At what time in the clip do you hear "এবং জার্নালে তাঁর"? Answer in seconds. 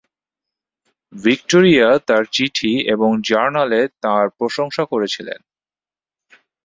2.93-4.25